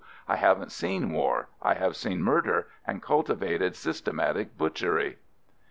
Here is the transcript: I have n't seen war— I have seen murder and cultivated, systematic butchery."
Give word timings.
I 0.27 0.37
have 0.37 0.59
n't 0.59 0.71
seen 0.71 1.11
war— 1.11 1.49
I 1.61 1.75
have 1.75 1.95
seen 1.95 2.23
murder 2.23 2.69
and 2.87 3.03
cultivated, 3.03 3.75
systematic 3.75 4.57
butchery." 4.57 5.19